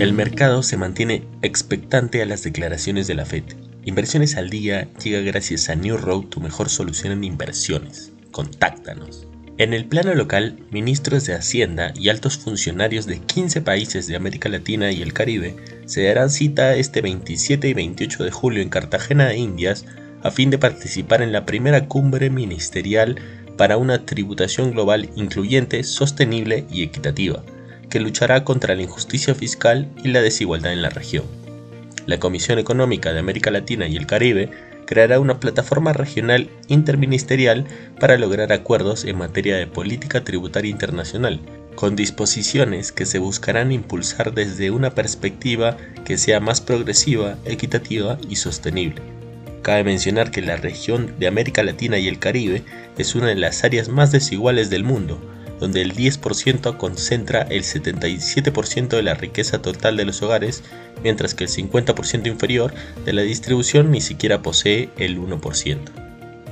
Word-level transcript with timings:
El 0.00 0.14
mercado 0.14 0.62
se 0.62 0.78
mantiene 0.78 1.24
expectante 1.42 2.22
a 2.22 2.24
las 2.24 2.42
declaraciones 2.42 3.06
de 3.06 3.14
la 3.14 3.26
Fed. 3.26 3.42
Inversiones 3.84 4.34
al 4.36 4.48
día 4.48 4.88
llega 4.94 5.20
gracias 5.20 5.68
a 5.68 5.74
New 5.74 5.98
Road, 5.98 6.22
tu 6.30 6.40
mejor 6.40 6.70
solución 6.70 7.12
en 7.12 7.22
inversiones. 7.22 8.10
Contáctanos. 8.30 9.26
En 9.58 9.74
el 9.74 9.84
plano 9.84 10.14
local, 10.14 10.58
ministros 10.70 11.26
de 11.26 11.34
Hacienda 11.34 11.92
y 11.94 12.08
altos 12.08 12.38
funcionarios 12.38 13.04
de 13.04 13.18
15 13.18 13.60
países 13.60 14.06
de 14.06 14.16
América 14.16 14.48
Latina 14.48 14.90
y 14.90 15.02
el 15.02 15.12
Caribe 15.12 15.56
se 15.84 16.04
darán 16.04 16.30
cita 16.30 16.76
este 16.76 17.02
27 17.02 17.68
y 17.68 17.74
28 17.74 18.24
de 18.24 18.30
julio 18.30 18.62
en 18.62 18.70
Cartagena 18.70 19.26
de 19.26 19.36
Indias 19.36 19.84
a 20.22 20.30
fin 20.30 20.48
de 20.48 20.56
participar 20.56 21.20
en 21.20 21.32
la 21.32 21.44
primera 21.44 21.88
cumbre 21.88 22.30
ministerial 22.30 23.16
para 23.58 23.76
una 23.76 24.06
tributación 24.06 24.70
global 24.70 25.10
incluyente, 25.14 25.84
sostenible 25.84 26.64
y 26.70 26.84
equitativa 26.84 27.42
que 27.90 28.00
luchará 28.00 28.44
contra 28.44 28.74
la 28.74 28.82
injusticia 28.82 29.34
fiscal 29.34 29.88
y 30.02 30.08
la 30.08 30.22
desigualdad 30.22 30.72
en 30.72 30.82
la 30.82 30.90
región. 30.90 31.24
La 32.06 32.18
Comisión 32.18 32.58
Económica 32.58 33.12
de 33.12 33.18
América 33.18 33.50
Latina 33.50 33.86
y 33.86 33.96
el 33.96 34.06
Caribe 34.06 34.50
creará 34.86 35.20
una 35.20 35.38
plataforma 35.38 35.92
regional 35.92 36.50
interministerial 36.66 37.66
para 38.00 38.16
lograr 38.16 38.52
acuerdos 38.52 39.04
en 39.04 39.18
materia 39.18 39.56
de 39.56 39.66
política 39.66 40.24
tributaria 40.24 40.70
internacional, 40.70 41.40
con 41.76 41.94
disposiciones 41.94 42.90
que 42.90 43.06
se 43.06 43.18
buscarán 43.18 43.70
impulsar 43.70 44.34
desde 44.34 44.70
una 44.70 44.90
perspectiva 44.90 45.76
que 46.04 46.18
sea 46.18 46.40
más 46.40 46.60
progresiva, 46.60 47.36
equitativa 47.44 48.18
y 48.28 48.36
sostenible. 48.36 49.02
Cabe 49.62 49.84
mencionar 49.84 50.30
que 50.30 50.42
la 50.42 50.56
región 50.56 51.14
de 51.18 51.26
América 51.26 51.62
Latina 51.62 51.98
y 51.98 52.08
el 52.08 52.18
Caribe 52.18 52.64
es 52.98 53.14
una 53.14 53.28
de 53.28 53.36
las 53.36 53.62
áreas 53.62 53.88
más 53.88 54.10
desiguales 54.10 54.70
del 54.70 54.84
mundo, 54.84 55.20
donde 55.60 55.82
el 55.82 55.94
10% 55.94 56.76
concentra 56.76 57.42
el 57.42 57.62
77% 57.62 58.88
de 58.88 59.02
la 59.02 59.14
riqueza 59.14 59.62
total 59.62 59.96
de 59.96 60.06
los 60.06 60.22
hogares, 60.22 60.64
mientras 61.02 61.34
que 61.34 61.44
el 61.44 61.50
50% 61.50 62.26
inferior 62.26 62.72
de 63.04 63.12
la 63.12 63.22
distribución 63.22 63.90
ni 63.90 64.00
siquiera 64.00 64.42
posee 64.42 64.88
el 64.96 65.20
1%. 65.20 65.78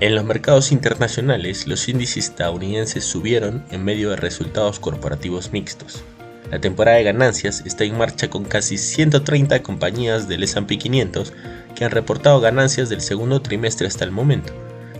En 0.00 0.14
los 0.14 0.24
mercados 0.24 0.70
internacionales, 0.70 1.66
los 1.66 1.88
índices 1.88 2.26
estadounidenses 2.26 3.04
subieron 3.04 3.64
en 3.72 3.84
medio 3.84 4.10
de 4.10 4.16
resultados 4.16 4.78
corporativos 4.78 5.52
mixtos. 5.52 6.04
La 6.52 6.60
temporada 6.60 6.98
de 6.98 7.04
ganancias 7.04 7.62
está 7.66 7.84
en 7.84 7.98
marcha 7.98 8.30
con 8.30 8.44
casi 8.44 8.78
130 8.78 9.62
compañías 9.62 10.28
del 10.28 10.44
S&P 10.44 10.78
500 10.78 11.32
que 11.74 11.84
han 11.84 11.90
reportado 11.90 12.40
ganancias 12.40 12.88
del 12.88 13.00
segundo 13.00 13.42
trimestre 13.42 13.86
hasta 13.86 14.04
el 14.04 14.12
momento, 14.12 14.52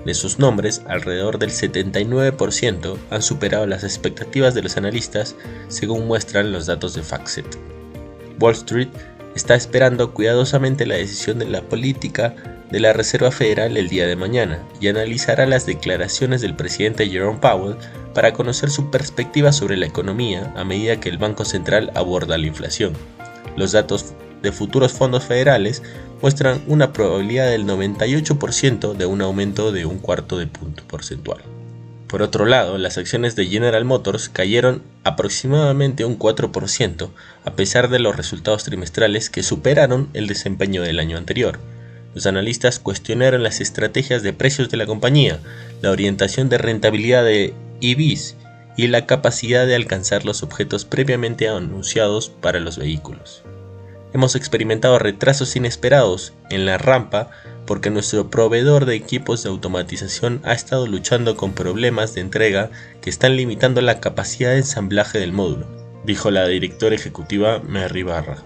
de 0.04 0.14
sus 0.14 0.38
nombres, 0.38 0.82
alrededor 0.86 1.38
del 1.38 1.50
79% 1.50 2.96
han 3.10 3.22
superado 3.22 3.66
las 3.66 3.84
expectativas 3.84 4.54
de 4.54 4.62
los 4.62 4.76
analistas, 4.76 5.36
según 5.68 6.06
muestran 6.06 6.52
los 6.52 6.66
datos 6.66 6.94
de 6.94 7.02
FactSet. 7.02 7.58
Wall 8.40 8.54
Street 8.54 8.88
está 9.34 9.54
esperando 9.54 10.12
cuidadosamente 10.12 10.86
la 10.86 10.96
decisión 10.96 11.38
de 11.38 11.46
la 11.46 11.62
política 11.62 12.34
de 12.70 12.80
la 12.80 12.92
Reserva 12.92 13.30
Federal 13.30 13.76
el 13.76 13.88
día 13.88 14.06
de 14.06 14.16
mañana 14.16 14.62
y 14.80 14.88
analizará 14.88 15.46
las 15.46 15.64
declaraciones 15.64 16.40
del 16.40 16.54
presidente 16.54 17.08
Jerome 17.08 17.38
Powell 17.38 17.76
para 18.14 18.32
conocer 18.32 18.70
su 18.70 18.90
perspectiva 18.90 19.52
sobre 19.52 19.76
la 19.76 19.86
economía 19.86 20.52
a 20.56 20.64
medida 20.64 21.00
que 21.00 21.08
el 21.08 21.18
Banco 21.18 21.44
Central 21.44 21.90
aborda 21.94 22.36
la 22.36 22.46
inflación. 22.46 22.92
Los 23.56 23.72
datos 23.72 24.14
de 24.42 24.52
futuros 24.52 24.92
fondos 24.92 25.24
federales 25.24 25.82
muestran 26.22 26.62
una 26.66 26.92
probabilidad 26.92 27.50
del 27.50 27.66
98% 27.66 28.94
de 28.94 29.06
un 29.06 29.22
aumento 29.22 29.72
de 29.72 29.86
un 29.86 29.98
cuarto 29.98 30.38
de 30.38 30.46
punto 30.46 30.82
porcentual. 30.86 31.40
Por 32.08 32.22
otro 32.22 32.46
lado, 32.46 32.78
las 32.78 32.96
acciones 32.96 33.36
de 33.36 33.46
General 33.46 33.84
Motors 33.84 34.30
cayeron 34.30 34.82
aproximadamente 35.04 36.06
un 36.06 36.18
4%, 36.18 37.10
a 37.44 37.54
pesar 37.54 37.90
de 37.90 37.98
los 37.98 38.16
resultados 38.16 38.64
trimestrales 38.64 39.28
que 39.28 39.42
superaron 39.42 40.08
el 40.14 40.26
desempeño 40.26 40.82
del 40.82 41.00
año 41.00 41.18
anterior. 41.18 41.58
Los 42.14 42.24
analistas 42.24 42.78
cuestionaron 42.78 43.42
las 43.42 43.60
estrategias 43.60 44.22
de 44.22 44.32
precios 44.32 44.70
de 44.70 44.78
la 44.78 44.86
compañía, 44.86 45.38
la 45.82 45.90
orientación 45.90 46.48
de 46.48 46.56
rentabilidad 46.56 47.24
de 47.24 47.52
EVs 47.82 48.36
y 48.78 48.86
la 48.86 49.04
capacidad 49.04 49.66
de 49.66 49.74
alcanzar 49.74 50.24
los 50.24 50.42
objetos 50.42 50.86
previamente 50.86 51.48
anunciados 51.48 52.30
para 52.30 52.58
los 52.58 52.78
vehículos. 52.78 53.42
Hemos 54.14 54.36
experimentado 54.36 54.98
retrasos 54.98 55.54
inesperados 55.56 56.32
en 56.48 56.64
la 56.64 56.78
rampa 56.78 57.30
porque 57.66 57.90
nuestro 57.90 58.30
proveedor 58.30 58.86
de 58.86 58.94
equipos 58.94 59.42
de 59.42 59.50
automatización 59.50 60.40
ha 60.44 60.54
estado 60.54 60.86
luchando 60.86 61.36
con 61.36 61.52
problemas 61.52 62.14
de 62.14 62.22
entrega 62.22 62.70
que 63.02 63.10
están 63.10 63.36
limitando 63.36 63.82
la 63.82 64.00
capacidad 64.00 64.50
de 64.52 64.58
ensamblaje 64.58 65.18
del 65.18 65.34
módulo, 65.34 65.66
dijo 66.04 66.30
la 66.30 66.46
directora 66.46 66.94
ejecutiva 66.94 67.58
Mary 67.58 68.02
Barra. 68.02 68.42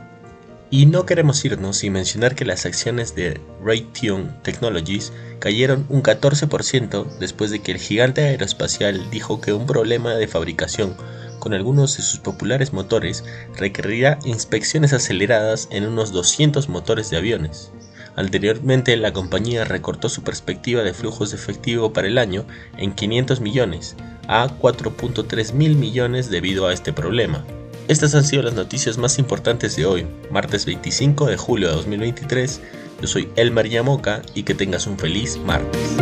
Y 0.70 0.86
no 0.86 1.06
queremos 1.06 1.44
irnos 1.44 1.76
sin 1.76 1.92
mencionar 1.92 2.34
que 2.34 2.44
las 2.44 2.66
acciones 2.66 3.14
de 3.14 3.40
Raytheon 3.62 4.42
Technologies 4.42 5.12
cayeron 5.38 5.86
un 5.88 6.02
14% 6.02 7.18
después 7.18 7.52
de 7.52 7.60
que 7.60 7.72
el 7.72 7.78
gigante 7.78 8.24
aeroespacial 8.24 9.10
dijo 9.10 9.40
que 9.40 9.52
un 9.52 9.66
problema 9.66 10.14
de 10.14 10.26
fabricación 10.26 10.96
con 11.42 11.54
algunos 11.54 11.96
de 11.96 12.04
sus 12.04 12.20
populares 12.20 12.72
motores 12.72 13.24
requerirá 13.58 14.16
inspecciones 14.24 14.92
aceleradas 14.92 15.66
en 15.72 15.84
unos 15.88 16.12
200 16.12 16.68
motores 16.68 17.10
de 17.10 17.16
aviones. 17.16 17.72
Anteriormente 18.14 18.96
la 18.96 19.12
compañía 19.12 19.64
recortó 19.64 20.08
su 20.08 20.22
perspectiva 20.22 20.84
de 20.84 20.94
flujos 20.94 21.32
de 21.32 21.38
efectivo 21.38 21.92
para 21.92 22.06
el 22.06 22.18
año 22.18 22.44
en 22.76 22.92
500 22.92 23.40
millones 23.40 23.96
a 24.28 24.56
4.3 24.56 25.52
mil 25.52 25.74
millones 25.74 26.30
debido 26.30 26.68
a 26.68 26.72
este 26.72 26.92
problema. 26.92 27.44
Estas 27.88 28.14
han 28.14 28.22
sido 28.22 28.44
las 28.44 28.54
noticias 28.54 28.96
más 28.96 29.18
importantes 29.18 29.74
de 29.74 29.84
hoy, 29.84 30.06
martes 30.30 30.64
25 30.64 31.26
de 31.26 31.36
julio 31.36 31.70
de 31.70 31.74
2023. 31.74 32.60
Yo 33.00 33.08
soy 33.08 33.28
Elmer 33.34 33.68
Yamoca 33.68 34.22
y 34.32 34.44
que 34.44 34.54
tengas 34.54 34.86
un 34.86 34.96
feliz 34.96 35.38
martes. 35.38 35.96